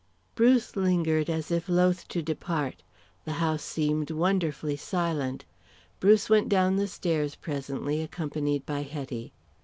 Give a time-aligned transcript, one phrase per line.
[0.33, 2.81] Bruce lingered as if loth to depart.
[3.23, 5.45] The house seemed wonderfully silent.
[5.99, 9.31] Bruce went down the stairs presently, accompanied by Hetty.